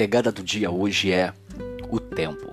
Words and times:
pegada 0.00 0.32
do 0.32 0.42
dia 0.42 0.70
hoje 0.70 1.12
é 1.12 1.34
o 1.90 2.00
tempo. 2.00 2.50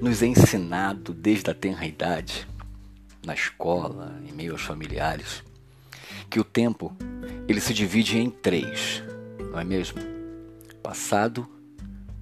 Nos 0.00 0.22
é 0.22 0.26
ensinado 0.26 1.12
desde 1.12 1.50
a 1.50 1.54
tenra 1.54 1.84
idade, 1.84 2.46
na 3.26 3.34
escola, 3.34 4.16
em 4.24 4.30
meio 4.30 4.52
aos 4.52 4.62
familiares, 4.62 5.42
que 6.30 6.38
o 6.38 6.44
tempo 6.44 6.96
ele 7.48 7.60
se 7.60 7.74
divide 7.74 8.18
em 8.18 8.30
três, 8.30 9.02
não 9.50 9.58
é 9.58 9.64
mesmo? 9.64 10.00
Passado, 10.80 11.44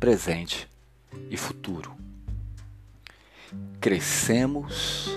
presente 0.01 0.67
e 1.29 1.37
futuro. 1.37 1.95
Crescemos, 3.83 5.11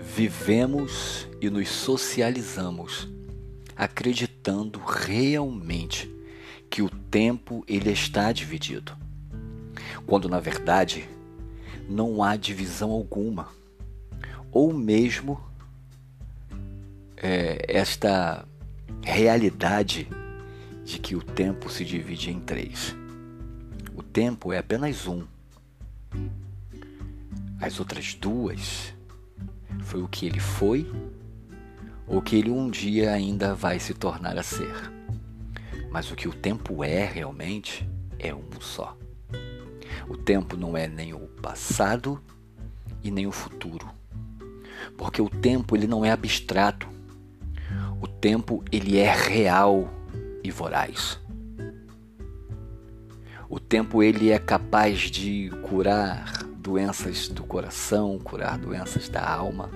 vivemos 0.00 1.26
e 1.40 1.50
nos 1.50 1.68
socializamos, 1.68 3.08
acreditando 3.74 4.78
realmente 4.78 6.19
que 6.70 6.80
o 6.80 6.88
tempo 6.88 7.64
ele 7.66 7.90
está 7.90 8.30
dividido, 8.30 8.96
quando 10.06 10.28
na 10.28 10.38
verdade 10.38 11.08
não 11.88 12.22
há 12.22 12.36
divisão 12.36 12.92
alguma, 12.92 13.48
ou 14.52 14.72
mesmo 14.72 15.40
é, 17.16 17.64
esta 17.68 18.46
realidade 19.02 20.08
de 20.84 20.98
que 20.98 21.16
o 21.16 21.22
tempo 21.22 21.68
se 21.68 21.84
divide 21.84 22.30
em 22.30 22.38
três. 22.38 22.94
O 23.94 24.02
tempo 24.02 24.52
é 24.52 24.58
apenas 24.58 25.06
um. 25.06 25.24
As 27.60 27.78
outras 27.78 28.14
duas 28.14 28.94
foi 29.82 30.02
o 30.02 30.08
que 30.08 30.24
ele 30.24 30.40
foi 30.40 30.90
ou 32.06 32.20
que 32.20 32.36
ele 32.36 32.50
um 32.50 32.68
dia 32.68 33.12
ainda 33.12 33.54
vai 33.54 33.78
se 33.78 33.94
tornar 33.94 34.36
a 34.36 34.42
ser. 34.42 34.99
Mas 35.90 36.10
o 36.10 36.16
que 36.16 36.28
o 36.28 36.32
tempo 36.32 36.84
é 36.84 37.04
realmente 37.04 37.88
é 38.18 38.34
um 38.34 38.60
só. 38.60 38.96
O 40.08 40.16
tempo 40.16 40.56
não 40.56 40.76
é 40.76 40.86
nem 40.86 41.12
o 41.12 41.20
passado 41.20 42.22
e 43.02 43.10
nem 43.10 43.26
o 43.26 43.32
futuro. 43.32 43.88
Porque 44.96 45.20
o 45.20 45.28
tempo 45.28 45.76
ele 45.76 45.86
não 45.86 46.04
é 46.04 46.10
abstrato. 46.10 46.88
O 48.00 48.06
tempo 48.06 48.64
ele 48.70 48.98
é 48.98 49.12
real 49.12 49.88
e 50.42 50.50
voraz. 50.50 51.18
O 53.48 53.58
tempo 53.58 54.02
ele 54.02 54.30
é 54.30 54.38
capaz 54.38 55.10
de 55.10 55.50
curar 55.62 56.44
doenças 56.60 57.28
do 57.28 57.42
coração, 57.42 58.18
curar 58.18 58.58
doenças 58.58 59.08
da 59.08 59.28
alma, 59.28 59.70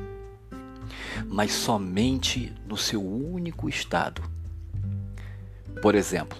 mas 1.26 1.52
somente 1.52 2.52
no 2.68 2.76
seu 2.76 3.04
único 3.04 3.68
estado. 3.68 4.22
Por 5.80 5.94
exemplo, 5.94 6.38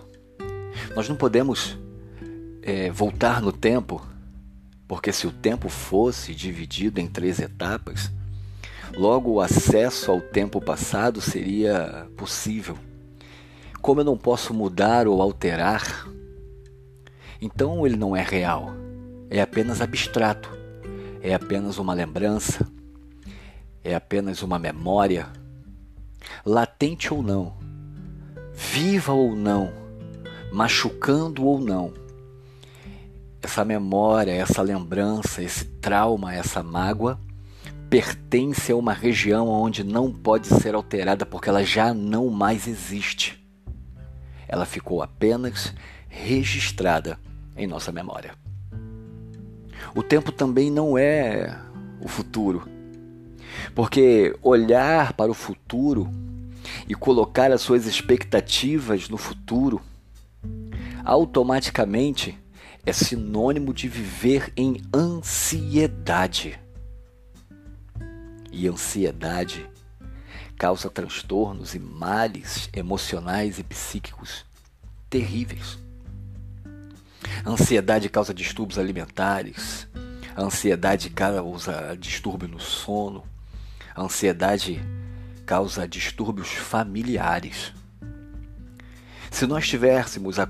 nós 0.95 1.09
não 1.09 1.17
podemos 1.17 1.79
é, 2.63 2.91
voltar 2.91 3.43
no 3.43 3.53
tempo, 3.53 4.05
porque 4.89 5.13
se 5.13 5.27
o 5.27 5.33
tempo 5.33 5.69
fosse 5.69 6.35
dividido 6.35 7.01
em 7.01 7.07
três 7.07 7.39
etapas, 7.39 8.11
logo 8.97 9.33
o 9.33 9.41
acesso 9.41 10.11
ao 10.11 10.21
tempo 10.21 10.61
passado 10.61 11.21
seria 11.21 12.09
possível. 12.17 12.79
Como 13.81 14.01
eu 14.01 14.05
não 14.05 14.17
posso 14.17 14.55
mudar 14.55 15.07
ou 15.07 15.21
alterar, 15.21 16.07
então 17.41 17.87
ele 17.87 17.97
não 17.97 18.17
é 18.17 18.23
real, 18.23 18.73
é 19.29 19.43
apenas 19.43 19.83
abstrato, 19.83 20.49
é 21.21 21.35
apenas 21.35 21.77
uma 21.79 21.93
lembrança, 21.93 22.67
é 23.83 23.95
apenas 23.95 24.43
uma 24.43 24.59
memória, 24.59 25.29
latente 26.47 27.13
ou 27.13 27.23
não, 27.23 27.55
viva 28.75 29.13
ou 29.13 29.37
não, 29.37 29.73
machucando 30.53 31.45
ou 31.45 31.61
não. 31.61 31.95
Essa 33.41 33.65
memória, 33.65 34.33
essa 34.33 34.63
lembrança, 34.63 35.41
esse 35.41 35.65
trauma, 35.65 36.35
essa 36.35 36.61
mágoa 36.61 37.17
pertence 37.89 38.73
a 38.73 38.77
uma 38.77 38.93
região 38.93 39.47
onde 39.47 39.85
não 39.85 40.13
pode 40.13 40.49
ser 40.49 40.75
alterada 40.75 41.25
porque 41.25 41.49
ela 41.49 41.63
já 41.63 41.95
não 41.95 42.31
mais 42.31 42.67
existe. 42.67 43.41
Ela 44.49 44.67
ficou 44.67 45.05
apenas 45.05 45.73
registrada 46.09 47.17
em 47.57 47.69
nossa 47.69 47.93
memória. 47.93 48.35
O 49.95 50.03
tempo 50.03 50.33
também 50.33 50.69
não 50.69 50.99
é 50.99 51.57
o 52.01 52.09
futuro, 52.09 52.69
porque 53.73 54.37
olhar 54.43 55.13
para 55.13 55.31
o 55.31 55.35
futuro 55.35 56.11
e 56.89 56.95
colocar 56.95 57.51
as 57.51 57.63
suas 57.63 57.87
expectativas 57.87 59.09
no 59.09 59.17
futuro 59.17 59.81
automaticamente 61.05 62.39
é 62.87 62.93
sinônimo 62.93 63.73
de 63.73 63.89
viver 63.89 64.53
em 64.57 64.81
ansiedade. 64.95 66.59
E 68.53 68.69
ansiedade 68.69 69.67
causa 70.57 70.89
transtornos 70.89 71.75
e 71.75 71.79
males 71.79 72.69
emocionais 72.73 73.59
e 73.59 73.65
psíquicos 73.65 74.45
terríveis. 75.11 75.79
Ansiedade 77.45 78.09
causa 78.09 78.33
distúrbios 78.33 78.79
alimentares, 78.79 79.89
a 80.37 80.43
ansiedade 80.43 81.11
causa 81.11 81.97
distúrbio 81.99 82.49
no 82.49 82.61
sono, 82.61 83.25
a 83.95 84.03
ansiedade 84.03 84.81
causa 85.45 85.87
distúrbios 85.87 86.49
familiares. 86.49 87.73
Se 89.31 89.47
nós 89.47 89.69
tivéssemos 89.69 90.39
a, 90.39 90.49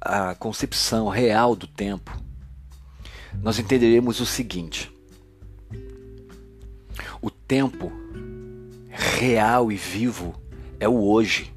a 0.00 0.34
concepção 0.34 1.08
real 1.08 1.54
do 1.54 1.66
tempo, 1.66 2.16
nós 3.42 3.58
entenderemos 3.58 4.20
o 4.20 4.26
seguinte: 4.26 4.90
o 7.20 7.30
tempo 7.30 7.92
real 8.88 9.70
e 9.70 9.76
vivo 9.76 10.34
é 10.78 10.88
o 10.88 11.02
hoje. 11.02 11.52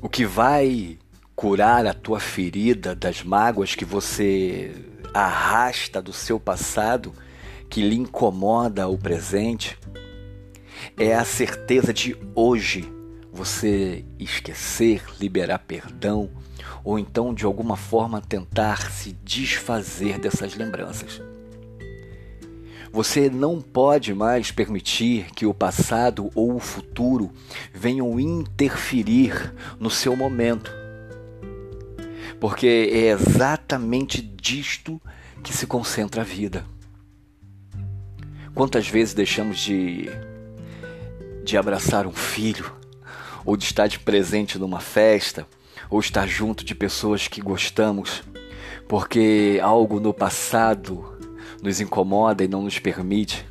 O 0.00 0.08
que 0.08 0.26
vai 0.26 0.98
curar 1.36 1.86
a 1.86 1.94
tua 1.94 2.18
ferida 2.18 2.94
das 2.94 3.22
mágoas 3.22 3.74
que 3.74 3.84
você 3.84 4.74
arrasta 5.14 6.00
do 6.02 6.12
seu 6.12 6.40
passado, 6.40 7.12
que 7.68 7.82
lhe 7.82 7.96
incomoda 7.96 8.88
o 8.88 8.98
presente, 8.98 9.78
é 10.96 11.14
a 11.14 11.24
certeza 11.24 11.92
de 11.92 12.16
hoje 12.34 12.90
você 13.32 14.04
esquecer, 14.18 15.02
liberar 15.18 15.58
perdão 15.60 16.30
ou 16.84 16.98
então 16.98 17.32
de 17.32 17.44
alguma 17.44 17.76
forma 17.76 18.20
tentar 18.20 18.90
se 18.90 19.12
desfazer 19.24 20.18
dessas 20.18 20.54
lembranças. 20.54 21.22
Você 22.92 23.30
não 23.30 23.58
pode 23.60 24.12
mais 24.12 24.50
permitir 24.50 25.30
que 25.34 25.46
o 25.46 25.54
passado 25.54 26.30
ou 26.34 26.54
o 26.54 26.60
futuro 26.60 27.32
venham 27.72 28.20
interferir 28.20 29.54
no 29.80 29.88
seu 29.88 30.14
momento. 30.14 30.70
Porque 32.38 32.66
é 32.66 33.06
exatamente 33.08 34.20
disto 34.20 35.00
que 35.42 35.56
se 35.56 35.66
concentra 35.66 36.20
a 36.20 36.24
vida. 36.24 36.66
Quantas 38.54 38.86
vezes 38.86 39.14
deixamos 39.14 39.58
de, 39.58 40.10
de 41.44 41.56
abraçar 41.56 42.06
um 42.06 42.12
filho, 42.12 42.72
ou 43.44 43.56
de 43.56 43.64
estar 43.64 43.86
de 43.86 43.98
presente 43.98 44.58
numa 44.58 44.80
festa, 44.80 45.46
ou 45.90 46.00
estar 46.00 46.26
junto 46.26 46.64
de 46.64 46.74
pessoas 46.74 47.28
que 47.28 47.40
gostamos, 47.40 48.22
porque 48.88 49.58
algo 49.62 50.00
no 50.00 50.14
passado 50.14 51.04
nos 51.62 51.80
incomoda 51.80 52.44
e 52.44 52.48
não 52.48 52.62
nos 52.62 52.78
permite, 52.78 53.46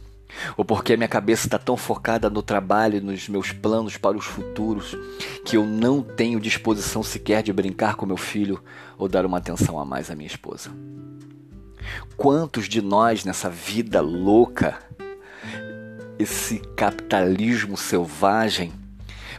ou 0.58 0.66
porque 0.66 0.94
a 0.94 0.98
minha 0.98 1.08
cabeça 1.08 1.48
está 1.48 1.58
tão 1.58 1.78
focada 1.78 2.30
no 2.30 2.42
trabalho 2.42 2.98
e 2.98 3.02
nos 3.02 3.28
meus 3.28 3.52
planos 3.52 3.98
para 3.98 4.18
os 4.18 4.26
futuros 4.26 4.98
que 5.46 5.58
eu 5.58 5.66
não 5.66 6.02
tenho 6.02 6.40
disposição 6.40 7.04
sequer 7.04 7.44
de 7.44 7.54
brincar 7.54 7.96
com 7.96 8.06
meu 8.06 8.18
filho 8.18 8.62
ou 8.98 9.08
dar 9.08 9.26
uma 9.26 9.38
atenção 9.38 9.80
a 9.80 9.86
mais 9.86 10.10
à 10.10 10.16
minha 10.16 10.28
esposa. 10.28 10.72
Quantos 12.16 12.70
de 12.70 12.82
nós 12.82 13.26
nessa 13.26 13.50
vida 13.50 14.02
louca, 14.02 14.80
esse 16.22 16.60
capitalismo 16.76 17.76
selvagem, 17.76 18.72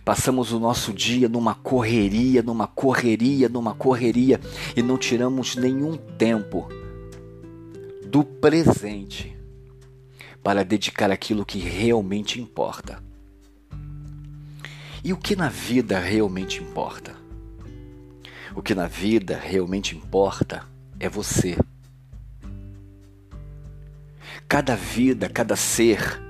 passamos 0.05 0.53
o 0.53 0.59
nosso 0.59 0.93
dia 0.93 1.29
numa 1.29 1.55
correria, 1.55 2.43
numa 2.43 2.67
correria, 2.67 3.49
numa 3.49 3.75
correria 3.75 4.41
e 4.77 4.83
não 4.83 4.99
tiramos 4.99 5.55
nenhum 5.55 5.97
tempo 5.97 6.69
do 8.05 8.25
presente 8.25 9.37
para 10.43 10.65
dedicar 10.65 11.11
aquilo 11.11 11.47
que 11.47 11.59
realmente 11.59 12.41
importa. 12.41 13.03
E 15.05 15.13
o 15.13 15.17
que 15.17 15.37
na 15.37 15.49
vida 15.49 15.99
realmente 15.99 16.63
importa? 16.63 17.15
O 18.55 18.63
que 18.63 18.75
na 18.75 18.87
vida 18.87 19.37
realmente 19.37 19.97
importa 19.97 20.65
é 20.99 21.09
você. 21.09 21.57
Cada 24.49 24.77
vida, 24.77 25.29
cada 25.29 25.57
ser, 25.57 26.21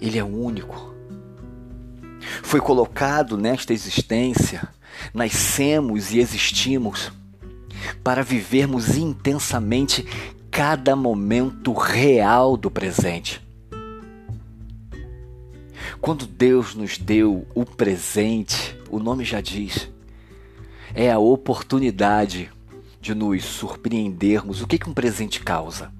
ele 0.00 0.18
é 0.18 0.24
único. 0.24 0.94
Foi 2.42 2.60
colocado 2.60 3.36
nesta 3.36 3.72
existência 3.72 4.68
nascemos 5.14 6.12
e 6.12 6.18
existimos 6.18 7.12
para 8.02 8.22
vivermos 8.22 8.96
intensamente 8.96 10.06
cada 10.50 10.94
momento 10.94 11.72
real 11.72 12.56
do 12.56 12.70
presente. 12.70 13.40
Quando 16.00 16.26
Deus 16.26 16.74
nos 16.74 16.98
deu 16.98 17.46
o 17.54 17.64
presente, 17.64 18.76
o 18.90 18.98
nome 18.98 19.24
já 19.24 19.40
diz, 19.40 19.88
é 20.94 21.10
a 21.10 21.18
oportunidade 21.18 22.50
de 23.00 23.14
nos 23.14 23.44
surpreendermos. 23.44 24.60
O 24.60 24.66
que, 24.66 24.78
que 24.78 24.88
um 24.88 24.94
presente 24.94 25.40
causa? 25.40 25.92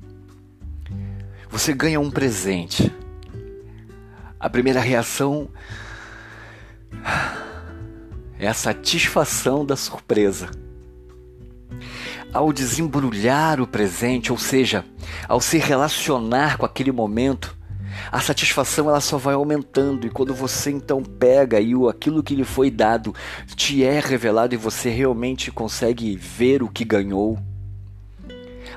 Você 1.49 1.73
ganha 1.73 2.01
um 2.01 2.11
presente. 2.11 2.93
A 4.41 4.49
primeira 4.49 4.81
reação 4.81 5.51
é 8.39 8.49
a 8.49 8.55
satisfação 8.55 9.67
da 9.67 9.77
surpresa. 9.77 10.51
Ao 12.33 12.51
desembrulhar 12.51 13.61
o 13.61 13.67
presente, 13.67 14.33
ou 14.33 14.39
seja, 14.39 14.83
ao 15.29 15.43
se 15.43 15.59
relacionar 15.59 16.57
com 16.57 16.65
aquele 16.65 16.91
momento, 16.91 17.55
a 18.11 18.19
satisfação 18.19 18.89
ela 18.89 19.03
só 19.03 19.19
vai 19.19 19.35
aumentando 19.35 20.07
e 20.07 20.11
quando 20.11 20.33
você 20.33 20.71
então 20.71 21.03
pega 21.03 21.61
e 21.61 21.75
aquilo 21.87 22.23
que 22.23 22.35
lhe 22.35 22.45
foi 22.45 22.71
dado 22.71 23.15
te 23.55 23.85
é 23.85 24.01
revelado 24.01 24.55
e 24.55 24.57
você 24.57 24.89
realmente 24.89 25.51
consegue 25.51 26.17
ver 26.17 26.63
o 26.63 26.69
que 26.71 26.83
ganhou, 26.83 27.39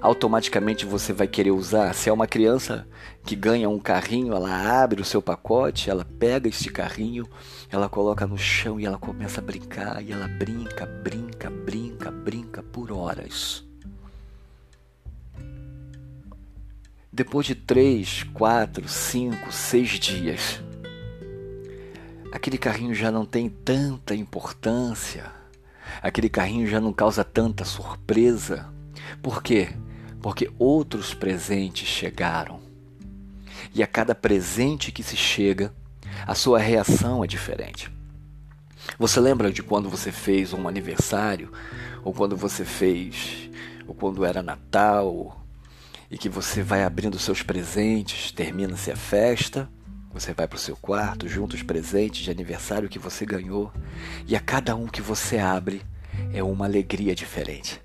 automaticamente 0.04 0.86
você 0.86 1.14
vai 1.14 1.30
querer 1.30 1.52
usar. 1.52 1.94
Se 1.94 2.10
é 2.10 2.14
uma 2.14 2.28
criança 2.28 2.86
que 3.26 3.38
ganha 3.38 3.70
um 3.70 3.80
carrinho, 3.80 4.34
ela 4.34 4.84
abre 4.84 5.02
o 5.02 5.06
seu 5.06 5.22
pacote, 5.22 5.90
ela 5.90 6.04
pega 6.04 6.50
este 6.50 6.70
carrinho, 6.70 7.26
ela 7.72 7.88
coloca 7.88 8.28
no 8.28 8.38
chão 8.38 8.78
e 8.78 8.86
ela 8.86 8.98
começa 8.98 9.40
a 9.40 9.44
brincar 9.44 10.04
e 10.04 10.12
ela 10.12 10.28
brinca, 10.28 10.86
brinca, 10.86 11.50
brinca, 11.50 12.12
brinca 12.12 12.62
por 12.62 12.92
horas. 12.92 13.64
Depois 17.10 17.46
de 17.46 17.56
três, 17.56 18.24
quatro, 18.34 18.90
cinco, 18.90 19.54
seis 19.54 19.92
dias, 19.92 20.62
aquele 22.30 22.58
carrinho 22.58 22.94
já 22.94 23.10
não 23.10 23.26
tem 23.26 23.48
tanta 23.48 24.14
importância, 24.14 25.32
aquele 26.02 26.28
carrinho 26.28 26.68
já 26.68 26.82
não 26.82 26.92
causa 26.92 27.24
tanta 27.24 27.64
surpresa. 27.64 28.68
Por 29.22 29.42
quê? 29.42 29.70
Porque 30.24 30.50
outros 30.58 31.14
presentes 31.14 31.86
chegaram. 31.86 32.62
E 33.76 33.84
a 33.84 33.88
cada 33.88 34.16
presente 34.16 34.90
que 34.90 35.04
se 35.04 35.18
chega, 35.18 35.74
a 36.26 36.34
sua 36.34 36.60
reação 36.60 37.26
é 37.26 37.28
diferente. 37.28 37.92
Você 38.98 39.20
lembra 39.20 39.52
de 39.52 39.62
quando 39.62 39.90
você 39.90 40.14
fez 40.14 40.54
um 40.54 40.66
aniversário, 40.66 41.52
ou 42.06 42.14
quando 42.14 42.38
você 42.38 42.64
fez, 42.64 43.50
ou 43.86 43.94
quando 43.94 44.24
era 44.24 44.42
Natal, 44.42 45.46
e 46.10 46.18
que 46.18 46.30
você 46.30 46.64
vai 46.64 46.86
abrindo 46.86 47.20
seus 47.20 47.44
presentes, 47.44 48.32
termina-se 48.32 48.92
a 48.92 48.96
festa, 48.96 49.70
você 50.14 50.34
vai 50.34 50.48
para 50.48 50.56
o 50.56 50.60
seu 50.60 50.78
quarto, 50.78 51.28
junta 51.28 51.56
os 51.58 51.64
presentes 51.64 52.24
de 52.24 52.32
aniversário 52.32 52.88
que 52.88 53.00
você 53.00 53.26
ganhou, 53.26 53.74
e 54.26 54.38
a 54.38 54.40
cada 54.40 54.74
um 54.74 54.88
que 54.88 55.02
você 55.02 55.38
abre 55.38 55.82
é 56.34 56.42
uma 56.42 56.64
alegria 56.64 57.14
diferente. 57.14 57.82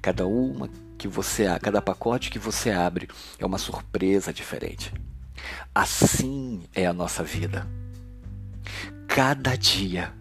Cada 0.00 0.28
uma 0.28 0.68
que 1.02 1.08
você, 1.08 1.46
cada 1.60 1.82
pacote 1.82 2.30
que 2.30 2.38
você 2.38 2.70
abre 2.70 3.08
é 3.36 3.44
uma 3.44 3.58
surpresa 3.58 4.32
diferente. 4.32 4.94
Assim 5.74 6.62
é 6.72 6.86
a 6.86 6.92
nossa 6.92 7.24
vida. 7.24 7.66
Cada 9.08 9.56
dia 9.56 10.12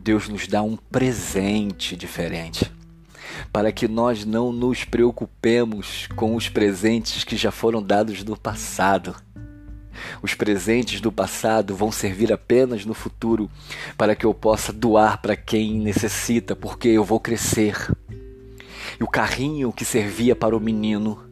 Deus 0.00 0.28
nos 0.28 0.48
dá 0.48 0.60
um 0.60 0.76
presente 0.76 1.94
diferente 1.94 2.68
para 3.52 3.70
que 3.70 3.86
nós 3.86 4.24
não 4.24 4.50
nos 4.50 4.82
preocupemos 4.82 6.08
com 6.16 6.34
os 6.34 6.48
presentes 6.48 7.22
que 7.22 7.36
já 7.36 7.52
foram 7.52 7.80
dados 7.80 8.24
no 8.24 8.36
passado. 8.36 9.14
Os 10.20 10.34
presentes 10.34 11.00
do 11.00 11.12
passado 11.12 11.76
vão 11.76 11.92
servir 11.92 12.32
apenas 12.32 12.84
no 12.84 12.92
futuro 12.92 13.48
para 13.96 14.16
que 14.16 14.26
eu 14.26 14.34
possa 14.34 14.72
doar 14.72 15.22
para 15.22 15.36
quem 15.36 15.78
necessita, 15.78 16.56
porque 16.56 16.88
eu 16.88 17.04
vou 17.04 17.20
crescer. 17.20 17.76
E 18.98 19.04
o 19.04 19.08
carrinho 19.08 19.72
que 19.72 19.84
servia 19.84 20.34
para 20.34 20.56
o 20.56 20.60
menino 20.60 21.22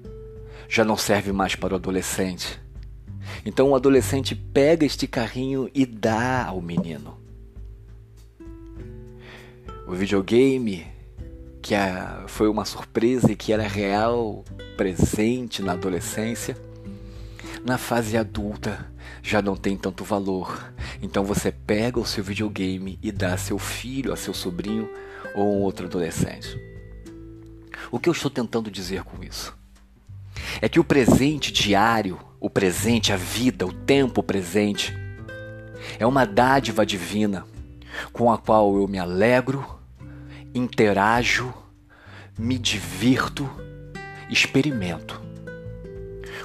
já 0.69 0.85
não 0.85 0.97
serve 0.97 1.33
mais 1.33 1.55
para 1.55 1.75
o 1.75 1.77
adolescente. 1.77 2.61
Então 3.45 3.71
o 3.71 3.75
adolescente 3.75 4.35
pega 4.35 4.85
este 4.85 5.07
carrinho 5.07 5.71
e 5.75 5.85
dá 5.85 6.47
ao 6.47 6.61
menino. 6.61 7.19
O 9.87 9.93
videogame 9.93 10.87
que 11.63 11.75
a, 11.75 12.25
foi 12.29 12.49
uma 12.49 12.65
surpresa 12.65 13.33
e 13.33 13.37
que 13.37 13.53
era 13.53 13.63
real, 13.63 14.45
presente 14.77 15.63
na 15.63 15.73
adolescência, 15.73 16.57
na 17.65 17.77
fase 17.77 18.17
adulta 18.17 18.87
já 19.23 19.43
não 19.43 19.57
tem 19.57 19.77
tanto 19.77 20.05
valor. 20.05 20.73
Então 21.03 21.25
você 21.25 21.51
pega 21.51 21.99
o 21.99 22.07
seu 22.07 22.23
videogame 22.23 22.99
e 23.03 23.11
dá 23.11 23.35
a 23.35 23.39
seu 23.39 23.59
filho, 23.59 24.13
a 24.13 24.17
seu 24.17 24.33
sobrinho 24.33 24.89
ou 25.35 25.57
um 25.57 25.63
outro 25.63 25.87
adolescente. 25.87 26.76
O 27.91 27.99
que 27.99 28.09
eu 28.09 28.13
estou 28.13 28.31
tentando 28.31 28.71
dizer 28.71 29.03
com 29.05 29.23
isso? 29.23 29.57
É 30.61 30.69
que 30.69 30.81
o 30.81 30.85
presente 30.85 31.53
diário, 31.53 32.19
o 32.41 32.51
presente, 32.51 33.13
a 33.13 33.17
vida, 33.17 33.67
o 33.67 33.73
tempo 33.73 34.23
presente, 34.23 34.95
é 35.99 36.07
uma 36.07 36.25
dádiva 36.25 36.85
divina 36.85 37.47
com 38.13 38.31
a 38.31 38.39
qual 38.39 38.77
eu 38.77 38.87
me 38.87 38.99
alegro, 38.99 39.65
interajo, 40.55 41.53
me 42.39 42.59
divirto, 42.59 43.49
experimento. 44.29 45.21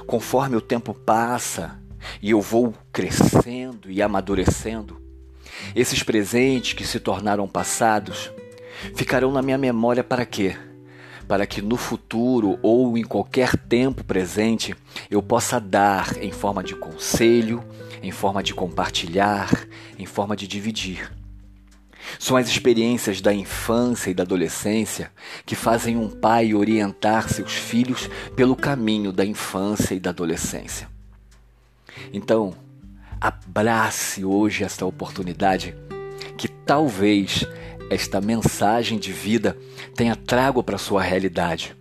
Conforme 0.06 0.56
o 0.56 0.60
tempo 0.60 0.94
passa 0.94 1.78
e 2.20 2.30
eu 2.30 2.40
vou 2.40 2.74
crescendo 2.92 3.90
e 3.90 4.00
amadurecendo, 4.02 5.00
esses 5.74 6.02
presentes 6.02 6.72
que 6.72 6.86
se 6.86 6.98
tornaram 6.98 7.46
passados 7.46 8.30
ficarão 8.94 9.30
na 9.30 9.42
minha 9.42 9.58
memória 9.58 10.02
para 10.02 10.24
quê? 10.24 10.56
Para 11.32 11.46
que 11.46 11.62
no 11.62 11.78
futuro 11.78 12.58
ou 12.60 12.98
em 12.98 13.02
qualquer 13.02 13.56
tempo 13.56 14.04
presente 14.04 14.76
eu 15.10 15.22
possa 15.22 15.58
dar 15.58 16.22
em 16.22 16.30
forma 16.30 16.62
de 16.62 16.76
conselho, 16.76 17.64
em 18.02 18.10
forma 18.10 18.42
de 18.42 18.52
compartilhar, 18.52 19.50
em 19.98 20.04
forma 20.04 20.36
de 20.36 20.46
dividir. 20.46 21.10
São 22.18 22.36
as 22.36 22.48
experiências 22.48 23.22
da 23.22 23.32
infância 23.32 24.10
e 24.10 24.14
da 24.14 24.24
adolescência 24.24 25.10
que 25.46 25.54
fazem 25.54 25.96
um 25.96 26.10
pai 26.10 26.52
orientar 26.52 27.30
seus 27.30 27.54
filhos 27.54 28.10
pelo 28.36 28.54
caminho 28.54 29.10
da 29.10 29.24
infância 29.24 29.94
e 29.94 30.00
da 30.00 30.10
adolescência. 30.10 30.86
Então, 32.12 32.52
abrace 33.18 34.22
hoje 34.22 34.64
esta 34.64 34.84
oportunidade 34.84 35.74
que 36.36 36.46
talvez 36.46 37.46
esta 37.92 38.20
mensagem 38.20 38.98
de 38.98 39.12
vida 39.12 39.56
tenha 39.94 40.16
trago 40.16 40.62
para 40.62 40.78
sua 40.78 41.02
realidade. 41.02 41.76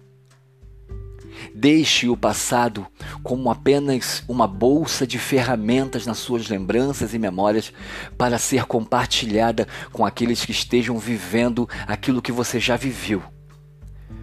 Deixe 1.54 2.08
o 2.08 2.16
passado 2.16 2.86
como 3.24 3.50
apenas 3.50 4.24
uma 4.28 4.48
bolsa 4.48 5.08
de 5.08 5.18
ferramentas 5.18 6.06
nas 6.06 6.20
suas 6.20 6.48
lembranças 6.48 7.14
e 7.14 7.20
memórias 7.20 7.74
para 8.18 8.38
ser 8.38 8.66
compartilhada 8.66 9.68
com 9.92 10.06
aqueles 10.06 10.46
que 10.46 10.52
estejam 10.52 10.98
vivendo 11.00 11.68
aquilo 11.88 12.22
que 12.22 12.32
você 12.32 12.60
já 12.60 12.76
viveu. 12.76 13.24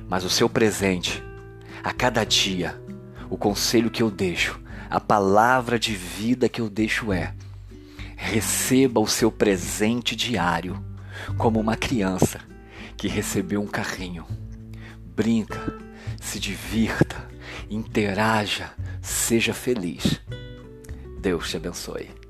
Mas 0.09 0.25
o 0.25 0.30
seu 0.30 0.49
presente, 0.49 1.23
a 1.83 1.92
cada 1.92 2.25
dia, 2.25 2.80
o 3.28 3.37
conselho 3.37 3.90
que 3.90 4.02
eu 4.02 4.11
deixo, 4.11 4.61
a 4.88 5.00
palavra 5.00 5.78
de 5.78 5.95
vida 5.95 6.49
que 6.49 6.61
eu 6.61 6.71
deixo 6.71 7.12
é: 7.12 7.35
receba 8.16 9.00
o 9.00 9.07
seu 9.07 9.30
presente 9.30 10.16
diário 10.16 10.83
como 11.37 11.60
uma 11.60 11.76
criança 11.76 12.40
que 12.96 13.08
recebeu 13.08 13.60
um 13.62 13.66
carrinho. 13.66 14.26
Brinca, 15.04 15.78
se 16.20 16.38
divirta, 16.38 17.28
interaja, 17.70 18.72
seja 19.00 19.54
feliz. 19.54 20.20
Deus 21.20 21.50
te 21.50 21.56
abençoe. 21.56 22.27